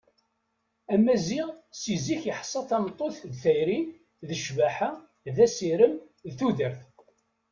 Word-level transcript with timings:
Amaziɣ 0.93 1.49
si 1.79 1.95
zik 2.05 2.21
yeḥsa 2.27 2.61
tameṭṭut 2.69 3.17
d 3.31 3.33
tayri, 3.41 3.79
d 4.27 4.29
ccbaḥa, 4.39 4.91
d 5.35 5.37
asirem, 5.45 5.93
d 6.29 6.33
tudert. 6.37 6.81